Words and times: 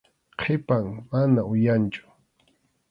Qhipan, 0.39 0.85
mana 1.09 1.41
uyanchu. 1.51 2.03